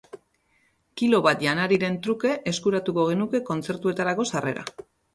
[1.01, 4.71] Kilo bat janariren truke eskuratuko genuke kontzertuetarako sarrera.